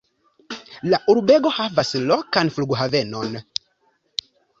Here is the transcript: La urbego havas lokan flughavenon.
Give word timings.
La 0.93 0.99
urbego 1.13 1.51
havas 1.57 1.91
lokan 2.05 2.49
flughavenon. 2.55 3.37